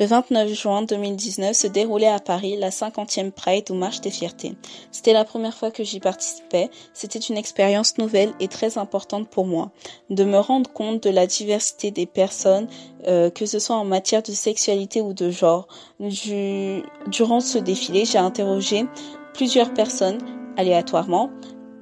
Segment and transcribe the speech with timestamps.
[0.00, 4.54] Le 29 juin 2019 se déroulait à Paris la 50e Pride ou Marche des Fiertés.
[4.90, 6.70] C'était la première fois que j'y participais.
[6.94, 9.72] C'était une expérience nouvelle et très importante pour moi.
[10.08, 12.66] De me rendre compte de la diversité des personnes,
[13.08, 15.68] euh, que ce soit en matière de sexualité ou de genre.
[16.00, 16.82] Du...
[17.08, 18.86] Durant ce défilé, j'ai interrogé
[19.34, 20.20] plusieurs personnes
[20.56, 21.28] aléatoirement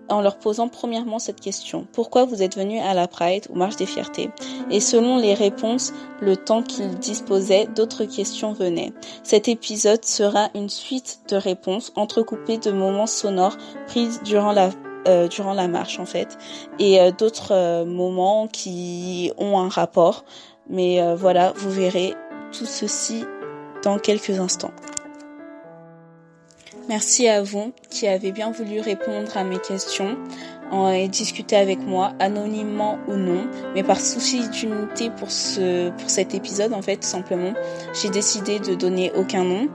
[0.09, 1.87] en leur posant premièrement cette question.
[1.93, 4.31] Pourquoi vous êtes venu à la Pride ou Marche des Fiertés?
[4.71, 8.93] Et selon les réponses, le temps qu'ils disposaient, d'autres questions venaient.
[9.23, 14.71] Cet épisode sera une suite de réponses entrecoupées de moments sonores pris durant la
[15.07, 16.37] euh, durant la marche en fait
[16.79, 20.25] et euh, d'autres euh, moments qui ont un rapport
[20.69, 22.15] mais voilà vous verrez
[22.53, 23.25] tout ceci
[23.85, 24.73] dans quelques instants
[26.89, 30.17] Merci à vous qui avez bien voulu répondre à mes questions
[30.93, 36.35] et discuter avec moi, anonymement ou non, mais par souci d'unité pour ce pour cet
[36.35, 37.55] épisode en fait simplement,
[37.95, 39.69] j'ai décidé de donner aucun nom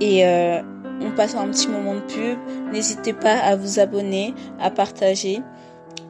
[0.00, 0.60] et euh,
[1.00, 2.38] on passe un petit moment de pub.
[2.72, 5.42] N'hésitez pas à vous abonner, à partager.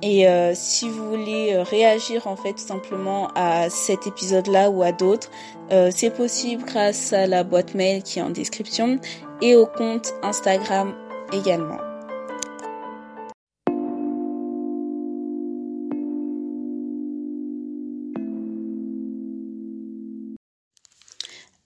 [0.03, 4.83] Et euh, si vous voulez euh, réagir en fait tout simplement à cet épisode-là ou
[4.83, 5.31] à d'autres,
[5.73, 8.99] euh, c'est possible grâce à la boîte mail qui est en description
[9.41, 10.95] et au compte Instagram
[11.33, 11.79] également.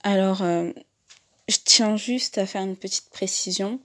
[0.02, 0.70] Alors, euh,
[1.48, 3.80] je tiens juste à faire une petite précision.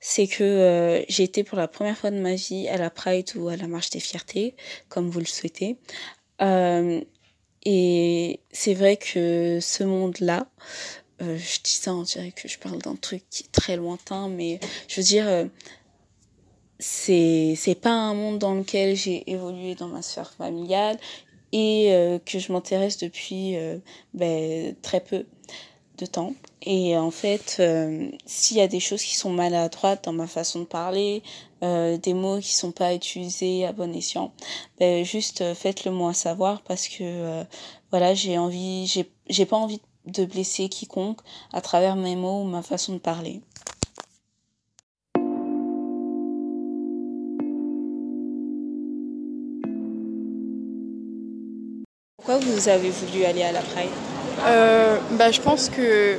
[0.00, 3.30] C'est que euh, j'ai été pour la première fois de ma vie à la Pride
[3.36, 4.54] ou à la Marche des Fiertés,
[4.88, 5.76] comme vous le souhaitez.
[6.40, 7.00] Euh,
[7.66, 10.48] et c'est vrai que ce monde-là,
[11.22, 14.28] euh, je dis ça, on dirait que je parle d'un truc qui est très lointain,
[14.28, 15.44] mais je veux dire, euh,
[16.78, 20.98] c'est pas un monde dans lequel j'ai évolué dans ma sphère familiale
[21.52, 23.56] et euh, que je m'intéresse depuis
[24.14, 25.26] ben, très peu
[25.98, 26.34] de temps.
[26.62, 27.62] Et en fait,
[28.24, 31.22] s'il y a des choses qui sont maladroites dans ma façon de parler,
[31.60, 34.32] des mots qui sont pas utilisés à bon escient,
[34.78, 37.44] ben, juste faites-le moi savoir parce que
[37.90, 38.86] voilà, j'ai envie,
[39.28, 41.20] j'ai pas envie de de blesser quiconque
[41.52, 43.40] à travers mes mots ou ma façon de parler.
[52.16, 53.88] Pourquoi vous avez voulu aller à la Pride?
[54.46, 56.18] Euh, bah, Je pense que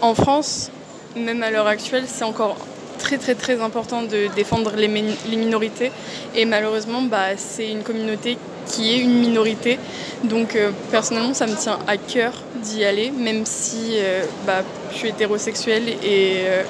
[0.00, 0.70] en France,
[1.16, 2.56] même à l'heure actuelle, c'est encore
[2.98, 5.92] très très très important de défendre les, les minorités.
[6.34, 9.78] Et malheureusement, bah, c'est une communauté qui est une minorité.
[10.24, 14.96] Donc euh, personnellement, ça me tient à cœur d'y aller, même si euh, bah, je
[14.96, 16.62] suis hétérosexuelle et euh,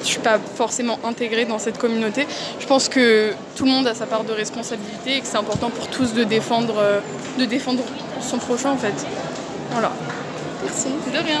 [0.00, 2.26] je suis pas forcément intégrée dans cette communauté.
[2.60, 5.70] Je pense que tout le monde a sa part de responsabilité et que c'est important
[5.70, 6.82] pour tous de défendre,
[7.38, 7.82] de défendre
[8.20, 8.94] son prochain en fait.
[9.72, 9.92] Voilà.
[10.64, 10.88] Merci.
[11.12, 11.40] De rien.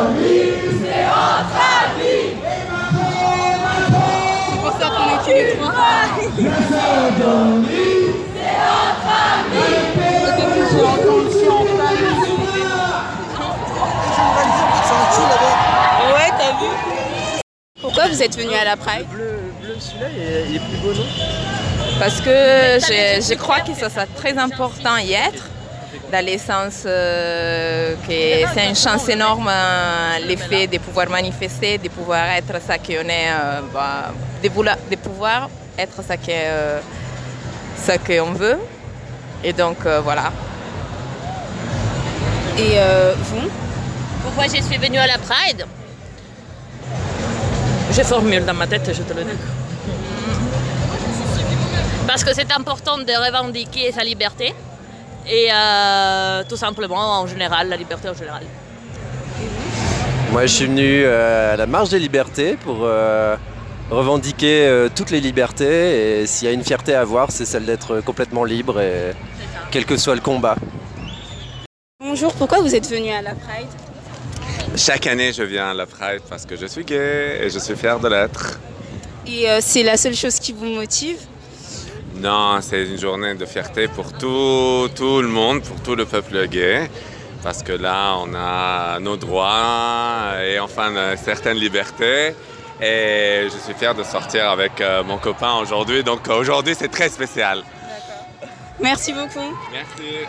[18.21, 20.07] êtes venu à la Pride bleu, bleu celui-là,
[20.49, 21.05] il, est plus beau, non
[21.99, 25.49] Parce que je, je, crois que ça c'est très important y être,
[26.11, 31.89] dans le sens euh, que c'est une chance énorme euh, l'effet de pouvoir manifester, de
[31.89, 34.11] pouvoir être ça qu'on est, euh, bah,
[34.43, 36.79] de, vouloir, de pouvoir être ça qu'on euh,
[38.35, 38.59] veut.
[39.43, 40.31] Et donc voilà.
[42.57, 43.49] Et euh, vous?
[44.23, 45.65] Pourquoi je suis venue à la Pride?
[47.91, 49.37] Je formule dans ma tête, je te le dis.
[52.07, 54.53] Parce que c'est important de revendiquer sa liberté
[55.27, 58.43] et euh, tout simplement en général, la liberté en général.
[60.31, 63.35] Moi je suis venu euh, à la marche des libertés pour euh,
[63.89, 67.65] revendiquer euh, toutes les libertés et s'il y a une fierté à avoir c'est celle
[67.65, 69.11] d'être complètement libre et
[69.69, 70.55] quel que soit le combat.
[71.99, 73.90] Bonjour, pourquoi vous êtes venu à la Pride?
[74.75, 77.75] Chaque année, je viens à la Pride parce que je suis gay et je suis
[77.75, 78.59] fier de l'être.
[79.27, 81.17] Et euh, c'est la seule chose qui vous motive?
[82.15, 86.47] Non, c'est une journée de fierté pour tout, tout le monde, pour tout le peuple
[86.47, 86.89] gay.
[87.43, 92.35] parce que là, on a nos droits et enfin certaines libertés.
[92.81, 96.03] Et je suis fier de sortir avec euh, mon copain aujourd'hui.
[96.03, 97.63] Donc aujourd'hui, c'est très spécial.
[98.79, 99.55] Merci beaucoup.
[99.71, 100.25] Merci.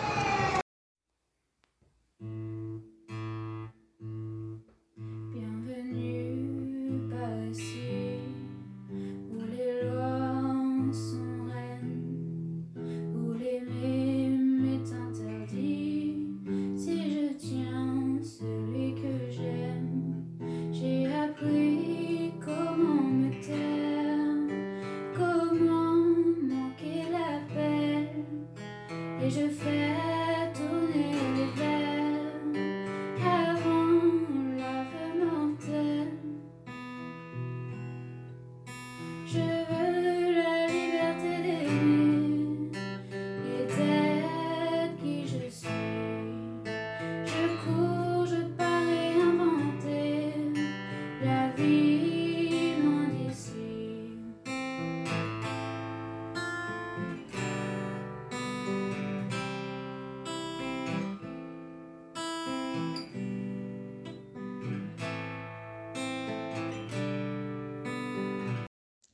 [29.23, 30.12] et je fais.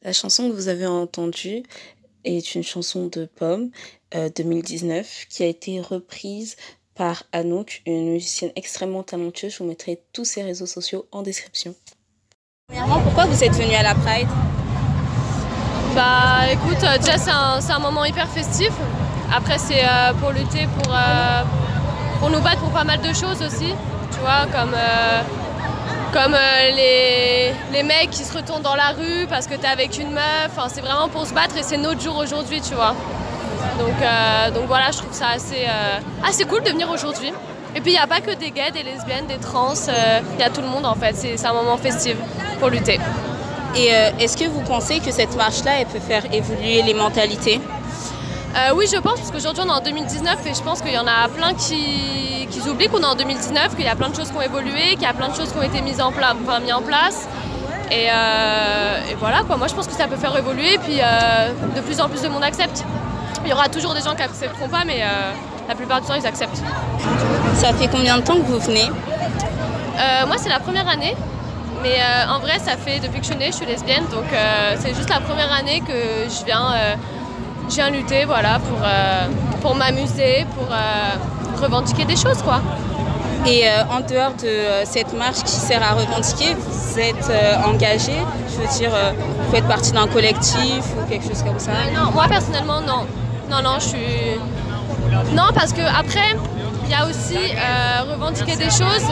[0.10, 1.62] La chanson que vous avez entendue
[2.26, 3.70] est une chanson de Pomme
[4.12, 6.56] 2019 euh, qui a été reprise
[6.96, 9.54] par Anouk, une musicienne extrêmement talentueuse.
[9.54, 11.76] Je vous mettrai tous ses réseaux sociaux en description.
[12.70, 14.28] Premièrement, pourquoi vous êtes venu à la Pride?
[15.94, 18.72] Bah écoute, euh, déjà c'est un, moment hyper festif.
[19.32, 20.92] Après c'est euh, pour lutter, pour,
[22.20, 23.76] pour nous battre pour pas mal de choses aussi.
[24.12, 24.74] Tu vois, comme
[26.12, 29.98] comme euh, les, les, mecs qui se retournent dans la rue parce que t'es avec
[30.00, 30.50] une meuf.
[30.56, 32.96] Enfin, c'est vraiment pour se battre et c'est notre jour aujourd'hui, tu vois.
[33.78, 37.32] Donc, euh, donc voilà, je trouve ça assez, euh, assez cool de venir aujourd'hui.
[37.76, 39.74] Et puis il n'y a pas que des gays, des lesbiennes, des trans,
[40.34, 41.16] il y a tout le monde en fait.
[41.16, 42.16] C'est un moment festif
[42.60, 43.00] pour lutter.
[43.76, 43.90] Et
[44.20, 47.62] est-ce que vous pensez que cette marche-là, elle peut faire évoluer les mentalités?
[48.56, 50.98] Euh, oui, je pense, parce qu'aujourd'hui on est en 2019 et je pense qu'il y
[50.98, 54.32] en a plein qui, oublient qu'on est en 2019, qu'il y a plein de choses
[54.32, 56.82] qui ont évolué, qu'il y a plein de choses qui ont été mises en, en
[56.82, 57.28] place.
[57.92, 59.58] Euh, et, voilà, quoi.
[59.58, 62.22] moi je pense que ça peut faire évoluer et puis euh, de plus en plus
[62.22, 62.84] de monde accepte.
[63.44, 65.02] Il y aura toujours des gens qui n'accepteront pas, mais
[65.68, 66.62] la plupart du temps ils acceptent.
[67.56, 68.90] Ça fait combien de temps que vous venez?
[70.28, 71.16] Moi c'est la première année,
[71.82, 72.00] mais
[72.30, 74.26] en vrai ça fait depuis que je suis née, je suis lesbienne, donc
[74.80, 76.74] c'est juste la première année que je viens
[77.70, 79.28] je viens lutter voilà, pour, euh,
[79.62, 82.42] pour m'amuser, pour euh, revendiquer des choses.
[82.44, 82.62] quoi.
[83.46, 87.32] Et euh, en dehors de cette marche qui sert à revendiquer, vous êtes
[87.66, 88.14] engagé?
[88.50, 91.72] Je veux dire, vous faites partie d'un collectif ou quelque chose comme ça?
[91.96, 93.06] Non, moi personnellement, non.
[93.50, 93.98] Non, non, je suis.
[95.34, 96.36] Non, parce que après,
[96.86, 97.38] il y a aussi
[98.12, 99.08] revendiquer des choses,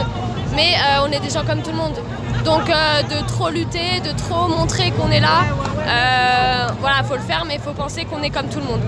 [0.54, 1.98] mais on est des gens comme tout le monde.
[2.48, 5.42] Donc de trop lutter, de trop montrer qu'on est là,
[5.86, 8.80] euh, voilà, faut le faire, mais il faut penser qu'on est comme tout le monde.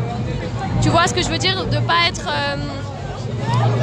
[0.80, 1.66] Tu vois ce que je veux dire?
[1.66, 2.26] De pas être.
[2.26, 2.56] Euh,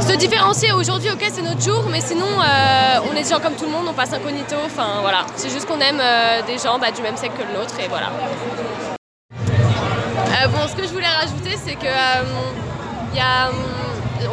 [0.02, 3.54] se différencier aujourd'hui, ok, c'est notre jour, mais sinon, euh, on est des gens comme
[3.54, 5.28] tout le monde, on passe incognito, enfin voilà.
[5.36, 6.02] C'est juste qu'on aime
[6.48, 8.08] des gens bah, du même sexe que le nôtre, et voilà.
[10.48, 11.86] bon, ce que je voulais rajouter, c'est que.
[13.14, 13.52] il y a.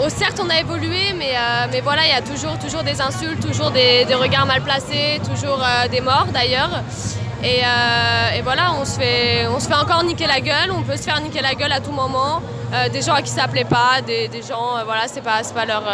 [0.09, 1.35] Certes, on a évolué, mais,
[1.71, 5.61] mais voilà, il y a toujours, des insultes, toujours des, regards mal placés, toujours
[5.91, 6.83] des morts d'ailleurs.
[7.45, 11.43] Euh, et, voilà, on se, fait, encore niquer la gueule, on peut se faire niquer
[11.43, 12.41] la gueule à tout moment.
[12.73, 15.67] Euh, des gens à qui ça plaît pas, des, gens, euh, voilà, c'est pas, pas
[15.67, 15.85] leur,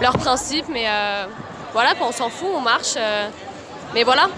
[0.00, 0.86] leur principe, mais
[1.72, 2.96] voilà, on s'en fout, on marche.
[3.94, 4.28] mais voilà,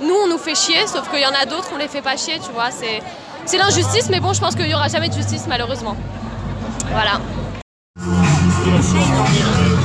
[0.00, 2.16] nous on nous fait chier, sauf qu'il y en a d'autres, on les fait pas
[2.16, 2.70] chier, tu vois.
[2.70, 5.96] C'est l'injustice, mais bon, je pense qu'il y aura jamais de justice, malheureusement.
[6.90, 7.20] Voilà.
[8.70, 9.77] Thank you.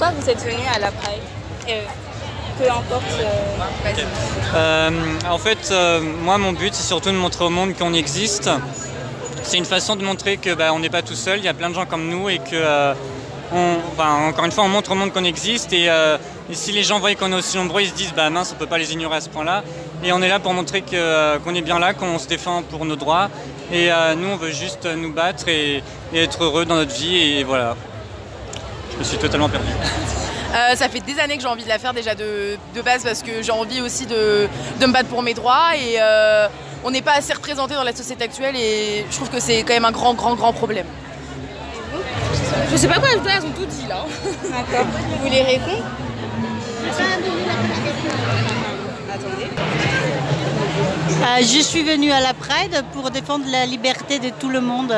[0.00, 1.20] Pourquoi vous êtes venu à la Pride
[1.68, 1.82] euh,
[2.58, 3.04] Peu importe.
[3.20, 4.90] Euh, euh,
[5.28, 5.74] en fait,
[6.22, 8.48] moi, mon but, c'est surtout de montrer au monde qu'on existe.
[9.42, 11.54] C'est une façon de montrer que bah, on n'est pas tout seul, il y a
[11.54, 12.94] plein de gens comme nous et que,
[13.52, 15.74] encore une fois, on montre au monde qu'on existe.
[15.74, 15.90] Et,
[16.50, 18.66] si les gens voient qu'on est aussi nombreux, ils se disent, bah mince, on peut
[18.66, 19.62] pas les ignorer à ce point-là.
[20.02, 22.96] Et on est là pour montrer qu'on est bien là, qu'on se défend pour nos
[22.96, 23.28] droits.
[23.70, 25.82] Et nous, on veut juste nous battre et,
[26.14, 27.16] et être heureux dans notre vie.
[27.16, 27.76] Et voilà.
[29.00, 29.66] Je suis totalement perdu.
[30.52, 33.22] Euh, ça fait des années que j'ai envie de la faire déjà de, base parce
[33.22, 34.48] que j'ai envie aussi de,
[34.80, 36.48] me battre pour mes droits et euh,
[36.82, 39.74] on n'est pas assez représenté dans la société actuelle et je trouve que c'est quand
[39.74, 40.86] même un grand, grand, grand problème.
[42.72, 44.04] Je sais pas quoi elles ont tout dit là.
[44.42, 44.86] D'accord.
[44.86, 45.84] Vous voulez répondre?
[49.08, 49.50] Attendez.
[51.20, 54.92] Euh, je suis venue à la Pride pour défendre la liberté de tout le monde.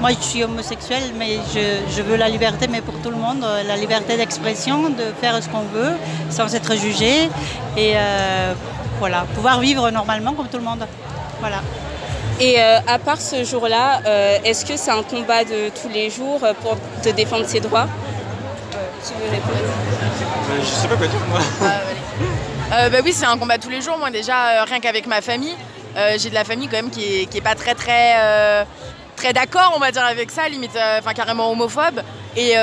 [0.00, 3.76] Moi, je suis homosexuelle, mais je, veux la liberté, mais pour tout le monde, la
[3.76, 5.92] liberté d'expression, de faire ce qu'on veut,
[6.30, 7.30] sans être jugé,
[7.76, 8.52] et euh,
[8.98, 10.86] voilà, pouvoir vivre normalement comme tout le monde.
[11.40, 11.60] Voilà.
[12.38, 14.00] Et euh, à part ce jour-là,
[14.44, 17.88] est-ce que c'est un combat de tous les jours pour te défendre ses droits?
[19.06, 19.56] Tu veux répondre?
[20.60, 21.38] Je sais pas quoi dire moi.
[21.62, 21.80] Ah,
[22.72, 23.96] euh, bah oui, c'est un combat tous les jours.
[23.98, 25.54] Moi, déjà, euh, rien qu'avec ma famille,
[25.96, 28.66] euh, j'ai de la famille quand même qui est, pas très très
[29.16, 32.02] très d'accord, on va dire, avec ça, limite, enfin carrément homophobe.
[32.36, 32.54] Et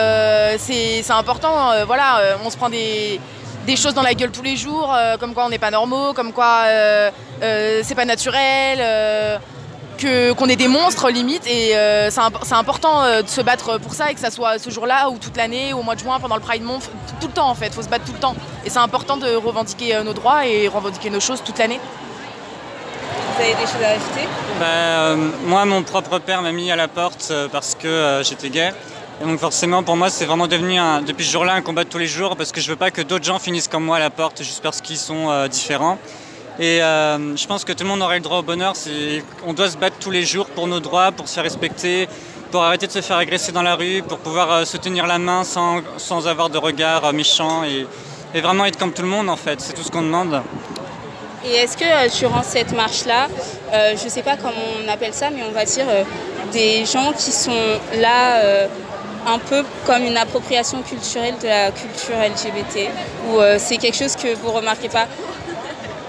[0.57, 1.86] c'est important.
[1.86, 3.19] voilà, on se prend des
[3.75, 6.65] choses dans la gueule tous les jours, comme quoi on n'est pas normaux, comme quoi
[7.41, 9.41] c'est pas naturel
[10.38, 14.12] qu'on ait des monstres limite et euh, c'est important euh, de se battre pour ça
[14.12, 16.41] et que ça soit ce jour-là ou toute l'année, au mois de juin, pendant le
[16.41, 18.36] Pride Month, tout le temps en fait, faut se battre tout le temps.
[18.65, 21.79] Et c'est important de revendiquer euh, nos droits et revendiquer nos choses toute l'année.
[23.36, 24.28] Vous avez des choses à ajouter
[24.60, 28.72] bah, Moi, mon propre père m'a mis à la porte parce que j'étais gay.
[29.22, 32.08] Donc forcément, pour moi, c'est vraiment devenu, depuis ce jour-là, un combat de tous les
[32.08, 34.44] jours parce que je veux pas que d'autres gens finissent comme moi à la porte
[34.44, 35.98] juste parce qu'ils sont différents.
[36.60, 38.74] Et euh, je pense que tout le monde aurait le droit au bonheur.
[39.46, 42.08] On doit se battre tous les jours pour nos droits, pour se faire respecter,
[42.52, 45.18] pour arrêter de se faire agresser dans la rue, pour pouvoir euh, se tenir la
[45.18, 47.88] main sans, sans avoir de regard euh, méchant et,
[48.40, 49.62] vraiment être comme tout le monde en fait.
[49.62, 50.42] C'est tout ce qu'on demande.
[51.45, 53.27] Et est-ce que durant cette marche-là,
[53.71, 55.85] je ne sais pas comment on appelle ça, mais on va dire
[56.51, 57.51] des gens qui sont
[58.00, 58.67] là
[59.27, 62.89] un peu comme une appropriation culturelle de la culture LGBT,
[63.27, 65.07] ou c'est quelque chose que vous remarquez pas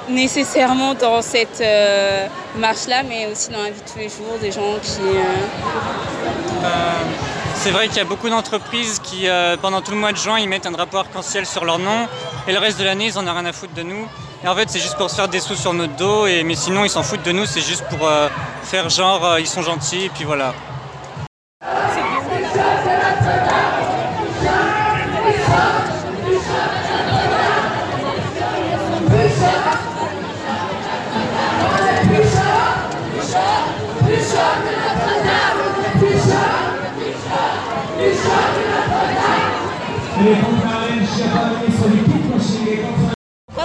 [0.08, 2.26] nécessairement dans cette euh,
[2.56, 5.00] marche-là, mais aussi dans la vie de tous les jours, des gens qui...
[5.00, 5.22] Euh,
[6.64, 6.92] euh,
[7.56, 9.26] c'est vrai qu'il y a beaucoup d'entreprises qui,
[9.62, 12.08] pendant tout le mois de juin, ils mettent un drapeau arc-en-ciel sur leur nom,
[12.46, 14.06] et le reste de l'année, ils en ont rien à foutre de nous.
[14.44, 16.54] Et en fait, c'est juste pour se faire des sous sur notre dos, et, mais
[16.54, 18.06] sinon, ils s'en foutent de nous, c'est juste pour
[18.62, 20.52] faire genre, ils sont gentils, et puis voilà.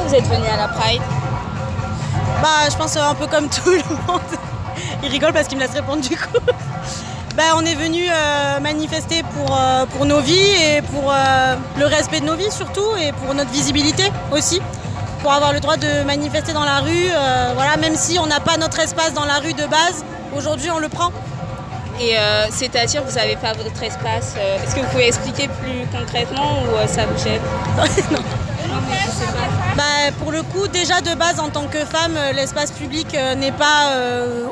[0.09, 1.01] Vous êtes venu à la Pride
[2.41, 4.21] Bah, je pense un peu comme tout le monde.
[5.03, 6.39] Il rigole parce qu'il me laisse répondre du coup.
[7.37, 11.85] Bah, on est venu euh, manifester pour, euh, pour nos vies et pour euh, le
[11.85, 14.59] respect de nos vies surtout et pour notre visibilité aussi.
[15.21, 17.09] Pour avoir le droit de manifester dans la rue,
[17.53, 20.79] voilà, même si on n'a pas notre espace dans la rue de base, aujourd'hui on
[20.79, 21.11] le prend.
[21.99, 22.15] Et
[22.51, 24.35] c'est-à-dire, vous n'avez pas votre espace.
[24.63, 27.41] Est-ce que vous pouvez expliquer plus concrètement ou ça vous gêne?
[28.11, 28.21] Non.
[29.75, 29.83] Bah,
[30.19, 33.93] pour le coup, déjà de base, en tant que femme, l'espace public n'est pas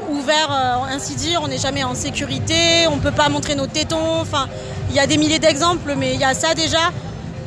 [0.09, 0.51] ouvert,
[0.89, 1.41] ainsi dire.
[1.43, 4.21] On n'est jamais en sécurité, on ne peut pas montrer nos tétons.
[4.21, 4.47] Enfin,
[4.89, 6.91] il y a des milliers d'exemples, mais il y a ça déjà.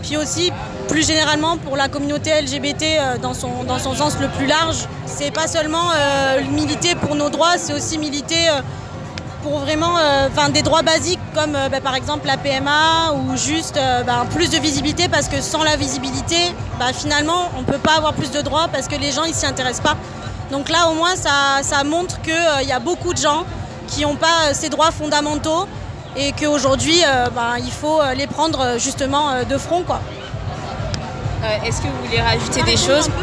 [0.03, 0.53] Puis aussi,
[0.89, 5.31] plus généralement, pour la communauté LGBT dans, son, dans son sens le plus large, c'est
[5.31, 5.91] pas seulement
[6.51, 8.49] militer pour nos droits, c'est aussi militer
[9.43, 13.77] pour vraiment euh, des droits basiques comme euh, bah, par exemple la PMA ou juste
[13.77, 16.37] euh, bah, plus de visibilité parce que sans la visibilité,
[16.79, 19.33] bah, finalement, on ne peut pas avoir plus de droits parce que les gens ne
[19.33, 19.97] s'y intéressent pas.
[20.51, 23.45] Donc là, au moins, ça, montre qu'il y a beaucoup de gens
[23.87, 25.69] qui n'ont pas ces droits fondamentaux
[26.17, 27.03] et qu'aujourd'hui,
[27.59, 29.83] il faut les prendre justement de front.
[29.83, 30.01] Quoi.
[31.65, 33.09] Est-ce que vous voulez rajouter des choses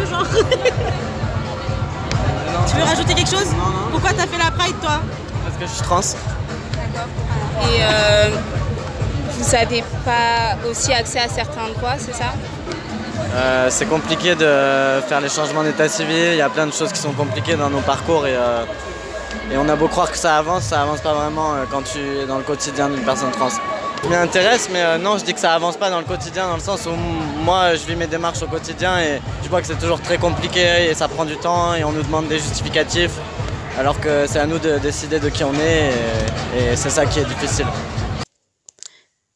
[2.68, 3.48] Tu veux rajouter quelque chose?
[3.92, 4.37] Pourquoi tu as fait
[5.60, 6.00] que je suis trans.
[6.02, 7.08] D'accord.
[7.64, 8.30] Et euh,
[9.32, 12.34] vous n'avez pas aussi accès à certains droits, c'est ça?
[13.36, 16.30] Euh, C'est compliqué de faire les changements d'état civil.
[16.32, 18.64] Il y a plein de choses qui sont compliquées dans nos parcours et, euh,
[19.52, 22.26] et on a beau croire que ça avance, ça avance pas vraiment quand tu es
[22.26, 23.50] dans le quotidien d'une personne trans.
[24.04, 26.56] Je m'y intéresse, mais non, je dis que ça avance pas dans le quotidien, dans
[26.56, 26.92] le sens où
[27.44, 30.90] moi, je vis mes démarches au quotidien et je vois que c'est toujours très compliqué
[30.90, 33.16] et ça prend du temps et on nous demande des justificatifs
[33.78, 35.92] alors que c'est à nous de décider de qui on est
[36.56, 37.68] et, c'est ça qui est difficile.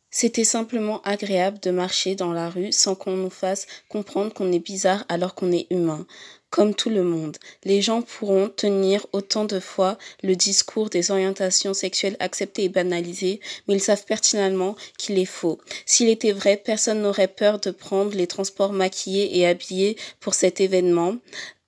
[0.10, 4.60] C'était simplement agréable de marcher dans la rue sans qu'on nous fasse comprendre qu'on est
[4.60, 6.06] bizarre alors qu'on est humain.
[6.50, 7.38] comme tout le monde.
[7.64, 13.40] Les gens pourront tenir autant de fois le discours des orientations sexuelles acceptées et banalisées,
[13.68, 15.60] mais ils savent pertinemment qu'il est faux.
[15.86, 20.60] S'il était vrai, personne n'aurait peur de prendre les transports maquillés et habillés pour cet
[20.60, 21.16] événement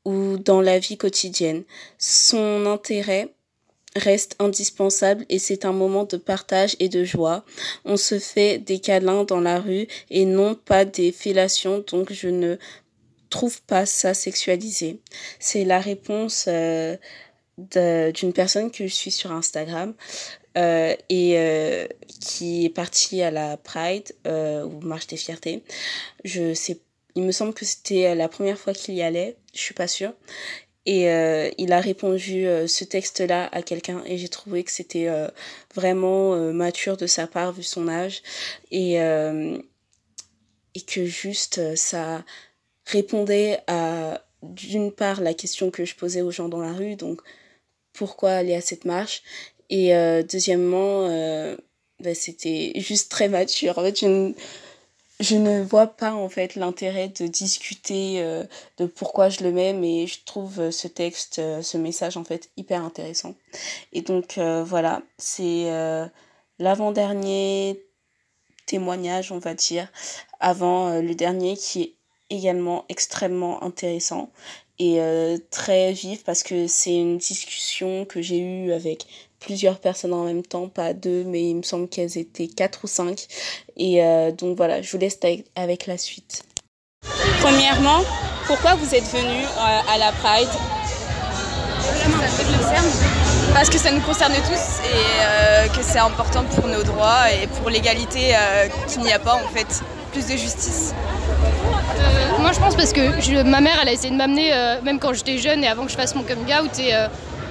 [0.05, 1.63] ou dans la vie quotidienne.
[1.97, 3.33] Son intérêt
[3.95, 7.45] reste indispensable et c'est un moment de partage et de joie.
[7.85, 12.27] On se fait des câlins dans la rue et non pas des fellations, donc je
[12.27, 12.57] ne
[13.29, 14.99] trouve pas ça sexualisé.
[15.39, 16.97] C'est la réponse euh,
[18.11, 19.93] d'une personne que je suis sur Instagram
[20.57, 21.87] euh, et euh,
[22.21, 25.63] qui est partie à la Pride ou Marche des Fiertés.
[26.23, 26.79] Je sais,
[27.15, 30.13] il me semble que c'était la première fois qu'il y allait, je suis pas sûre.
[30.85, 35.07] Et euh, il a répondu euh, ce texte-là à quelqu'un et j'ai trouvé que c'était
[35.07, 35.29] euh,
[35.73, 38.21] vraiment mature de sa part vu son âge
[38.69, 42.23] et, et que juste ça
[42.85, 47.21] répondait à d'une part la question que je posais aux gens dans la rue, donc
[47.93, 49.23] pourquoi aller à cette marche?
[49.69, 49.93] Et
[50.29, 51.07] deuxièmement
[52.01, 53.77] bah, c'était juste très mature.
[53.77, 54.05] En fait,
[55.23, 58.43] je ne vois pas en fait l'intérêt de discuter euh,
[58.77, 62.25] de pourquoi je le mets, mais je trouve euh, ce texte, euh, ce message en
[62.25, 63.33] fait hyper intéressant.
[63.93, 65.67] Et donc voilà, c'est
[66.59, 67.79] l'avant-dernier
[68.65, 69.87] témoignage, on va dire,
[70.39, 71.95] avant le dernier qui est
[72.29, 74.31] également extrêmement intéressant
[74.79, 74.99] et
[75.51, 79.05] très vif parce que c'est une discussion que j'ai eue avec
[79.43, 82.87] plusieurs personnes en même temps, pas deux, mais il me semble qu'elles étaient quatre ou
[82.87, 83.27] cinq.
[83.77, 85.19] Et euh, donc voilà, je vous laisse
[85.55, 86.43] avec la suite.
[87.41, 88.01] Premièrement,
[88.47, 90.49] pourquoi vous êtes venu euh, à la Pride?
[93.53, 97.47] Parce que ça nous concerne tous et euh, que c'est important pour nos droits et
[97.47, 98.33] pour l'égalité
[98.87, 100.93] qu'il n'y a pas en fait, plus de justice.
[102.39, 104.51] moi je pense parce que ma mère elle a essayé de m'amener
[104.83, 106.93] même quand j'étais jeune et avant que je fasse mon coming out et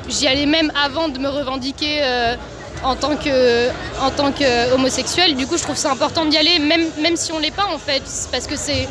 [0.09, 2.35] J'y allais même avant de me revendiquer euh,
[2.83, 3.69] en tant que
[4.01, 5.37] en tant qu'homosexuel.
[5.37, 7.79] Du coup, je trouve ça important d'y aller, même même si on l'est pas en
[7.79, 8.89] fait, parce que c'est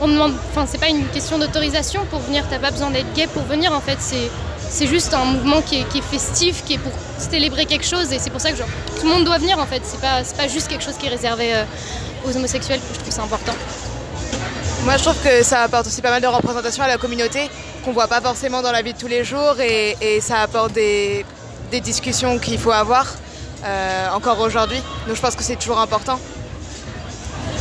[0.00, 2.44] on demande, enfin c'est pas une question d'autorisation pour venir.
[2.48, 3.98] T'as pas besoin d'être gay pour venir en fait.
[4.00, 4.30] C'est
[4.70, 8.30] c'est juste un mouvement qui est, festif, qui est pour célébrer quelque chose, et c'est
[8.30, 9.82] pour ça que genre, tout le monde doit venir en fait.
[9.84, 11.64] C'est pas pas juste quelque chose qui est réservé euh,
[12.24, 12.80] aux homosexuels.
[12.94, 13.54] Je trouve ça important.
[14.84, 17.48] Moi, je trouve que ça apporte aussi pas mal de représentation à la communauté
[17.84, 21.24] qu'on voit pas forcément dans la vie de tous les jours et, ça apporte des,
[21.82, 23.06] discussions qu'il faut avoir
[23.64, 24.80] euh, encore aujourd'hui.
[25.06, 26.18] Donc, je pense que c'est toujours important.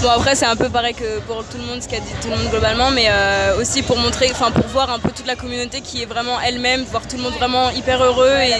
[0.01, 2.29] Bon après c'est un peu pareil que pour tout le monde, ce qu'a dit tout
[2.29, 5.35] le monde globalement, mais euh, aussi pour montrer, enfin pour voir un peu toute la
[5.35, 8.55] communauté qui est vraiment elle-même, voir tout le monde vraiment hyper heureux et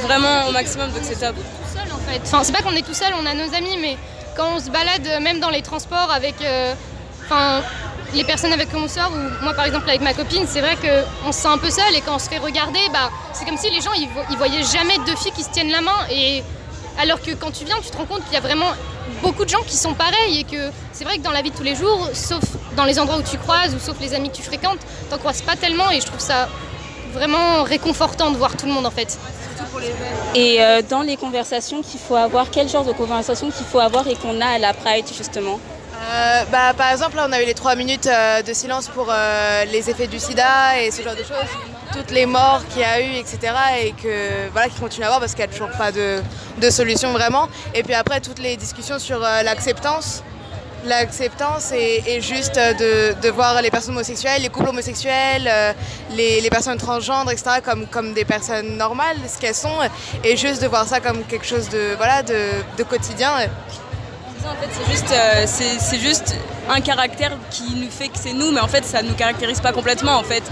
[0.00, 1.36] vraiment au maximum, donc c'est top.
[1.36, 2.20] Tout seul en fait.
[2.24, 3.98] Enfin c'est pas qu'on est tout seul, on a nos amis, mais
[4.38, 6.72] quand on se balade même dans les transports avec, euh,
[8.14, 10.76] les personnes avec qui on sort, ou moi par exemple avec ma copine, c'est vrai
[10.76, 13.58] qu'on se sent un peu seul et quand on se fait regarder, bah, c'est comme
[13.58, 16.06] si les gens ils, voyaient jamais deux filles qui se tiennent la main.
[16.12, 16.44] Et
[16.98, 18.70] alors que quand tu viens, tu te rends compte qu'il y a vraiment
[19.22, 21.56] beaucoup de gens qui sont pareils et que c'est vrai que dans la vie de
[21.56, 22.44] tous les jours, sauf
[22.76, 24.78] dans les endroits où tu croises ou sauf les amis que tu fréquentes,
[25.10, 26.48] t'en croises pas tellement et je trouve ça
[27.12, 29.18] vraiment réconfortant de voir tout le monde en fait.
[30.34, 34.06] Et euh, dans les conversations qu'il faut avoir, quel genre de conversations qu'il faut avoir
[34.08, 35.58] et qu'on a à la Pride justement?
[36.10, 39.08] Euh, bah, Par exemple, là, on a eu les trois minutes euh, de silence pour
[39.10, 41.48] euh, les effets du sida et ce genre de choses.
[41.92, 43.38] Toutes les morts qu'il y a eu, etc.
[43.82, 46.20] Et que, voilà, qui continuent à avoir parce qu'il n'y a toujours pas de,
[46.60, 47.48] de, solution vraiment.
[47.74, 50.22] Et puis après, toutes les discussions sur l'acceptance.
[50.84, 55.50] L'acceptance et, juste de, voir les personnes homosexuelles, les couples homosexuels,
[56.12, 57.60] les, les, personnes transgenres, etc.
[57.64, 59.78] Comme, comme des personnes normales, ce qu'elles sont.
[60.24, 62.38] Et juste de voir ça comme quelque chose de, voilà, de,
[62.76, 63.32] de quotidien
[64.46, 66.34] en fait, c'est juste, euh, juste
[66.68, 69.60] un caractère qui nous fait que c'est nous, mais en fait, ça ne nous caractérise
[69.60, 70.16] pas complètement.
[70.16, 70.42] En fait,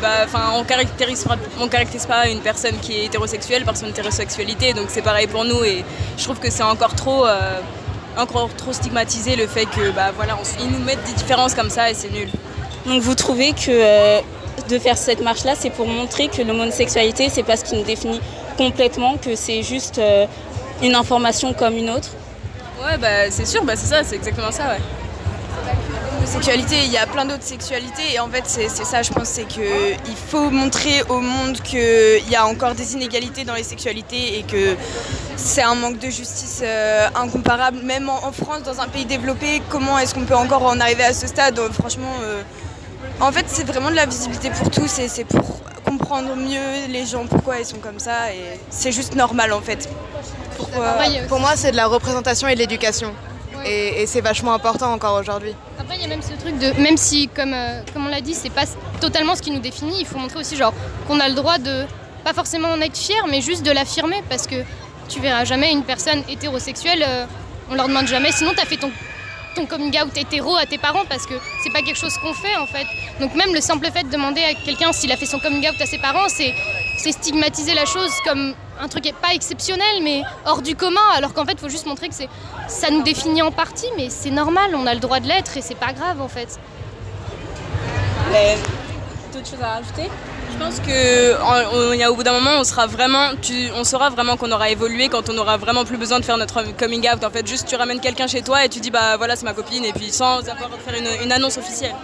[0.00, 1.26] bah, on caractérise,
[1.58, 5.44] on caractérise pas une personne qui est hétérosexuelle par son hétérosexualité, donc c'est pareil pour
[5.44, 5.62] nous.
[5.64, 5.84] Et
[6.16, 7.60] je trouve que c'est encore trop, euh,
[8.16, 11.90] encore trop stigmatisé le fait que, bah, voilà, ils nous mettent des différences comme ça
[11.90, 12.28] et c'est nul.
[12.86, 14.20] Donc vous trouvez que euh,
[14.68, 18.20] de faire cette marche-là, c'est pour montrer que l'homosexualité, c'est pas ce qui nous définit
[18.56, 20.00] complètement, que c'est juste
[20.82, 22.10] une information comme une autre?
[22.82, 24.80] Ouais, bah, c'est sûr, bah, c'est ça, c'est exactement ça, ouais.
[26.24, 29.44] Sexualité, il y a plein d'autres sexualités et en fait c'est ça je pense, c'est
[29.44, 34.42] qu'il faut montrer au monde qu'il y a encore des inégalités dans les sexualités et
[34.42, 34.76] que
[35.36, 39.98] c'est un manque de justice euh, incomparable, même en, France, dans un pays développé, comment
[39.98, 41.58] est-ce qu'on peut encore en arriver à ce stade?
[41.72, 42.42] Franchement, euh,
[43.20, 47.06] en fait c'est vraiment de la visibilité pour tous et c'est pour comprendre mieux les
[47.06, 49.88] gens pourquoi ils sont comme ça et c'est juste normal en fait.
[51.28, 53.14] Pour moi, c'est de la représentation et de l'éducation.
[53.64, 55.54] Et, c'est vachement important encore aujourd'hui.
[55.78, 58.20] Après, il y a même ce truc de, même si, comme, euh, comme on l'a
[58.20, 58.64] dit, c'est pas
[59.00, 60.72] totalement ce qui nous définit, il faut montrer aussi genre
[61.06, 61.84] qu'on a le droit de,
[62.24, 64.56] pas forcément en être fier, mais juste de l'affirmer, parce que
[65.08, 67.26] tu verras jamais une personne hétérosexuelle, euh,
[67.70, 68.90] on leur demande jamais, sinon tu as fait ton,
[69.54, 72.56] ton coming out hétéro à tes parents, parce que c'est pas quelque chose qu'on fait
[72.56, 72.86] en fait.
[73.20, 75.80] Donc même le simple fait de demander à quelqu'un s'il a fait son coming out
[75.80, 76.54] à ses parents, c'est
[77.12, 81.44] stigmatiser la chose comme un truc qui pas exceptionnel, mais hors du commun, alors qu'en
[81.44, 82.14] fait, il faut juste montrer que
[82.68, 85.62] ça nous définit en partie, mais c'est normal, on a le droit de l'être et
[85.62, 86.58] c'est pas grave en fait.
[89.32, 90.08] D'autres choses à rajouter?
[90.52, 93.30] Je pense que au bout d'un moment, on sera vraiment,
[93.76, 96.62] on saura vraiment qu'on aura évolué quand on aura vraiment plus besoin de faire notre
[96.76, 97.24] coming out.
[97.24, 99.54] En fait, juste tu ramènes quelqu'un chez toi et tu dis bah voilà c'est ma
[99.54, 101.94] copine et puis sans avoir faire une, annonce officielle.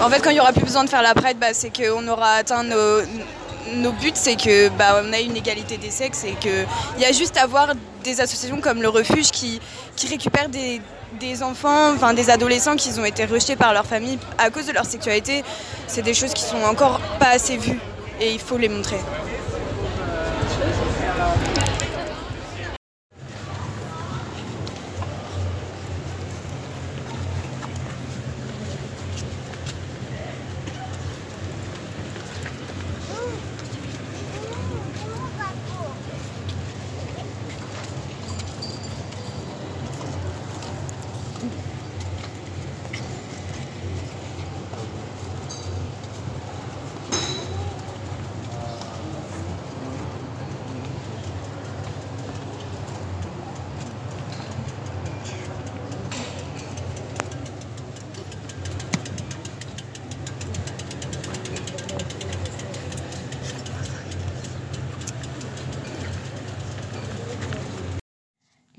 [0.00, 2.06] En fait, quand il y aura plus besoin de faire la pride, bah, c'est qu'on
[2.08, 6.66] aura atteint nos, buts, c'est que bah, on a une égalité des sexes et qu'il
[6.98, 9.60] y a juste à avoir des associations comme le refuge qui,
[9.96, 10.80] qui récupèrent des,
[11.18, 14.72] des enfants, enfin des adolescents qui ont été rejetés par leur famille à cause de
[14.72, 15.44] leur sexualité.
[15.86, 17.80] C'est des choses qui sont encore pas assez vues
[18.20, 18.98] et il faut les montrer.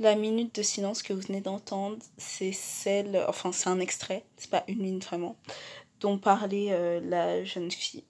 [0.05, 4.51] La minute de silence que vous venez d'entendre, c'est celle, enfin c'est un extrait, c'est
[4.51, 5.35] pas une ligne vraiment,
[5.99, 8.03] dont parlait euh, la jeune fille.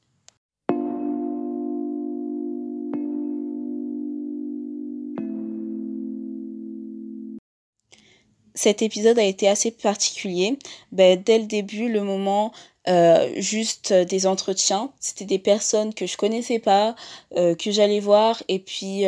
[8.56, 10.60] Cet épisode a été assez particulier.
[10.92, 12.52] Ben, dès le début, le moment
[12.88, 14.92] euh, juste des entretiens.
[15.00, 16.96] C'était des personnes que je connaissais pas,
[17.36, 19.06] euh, que j'allais voir, et puis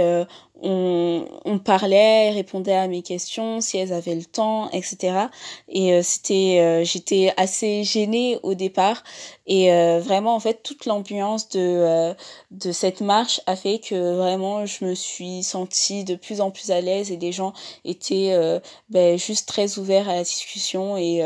[0.62, 5.28] on, parlait, répondait à mes questions, si elles avaient le temps, etc.
[5.70, 9.04] Et euh, c'était, euh, j'étais assez gênée au départ.
[9.46, 12.14] Et euh, vraiment, en fait, toute l'ambiance de,
[12.52, 16.72] de cette marche a fait que vraiment, je me suis sentie de plus en plus
[16.72, 17.54] à l'aise et les gens
[17.86, 20.98] étaient ben, juste très ouverts à la discussion.
[20.98, 21.24] Et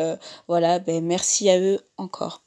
[0.48, 2.42] voilà, ben, merci à eux encore.